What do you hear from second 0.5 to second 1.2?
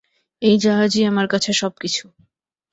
জাহাজই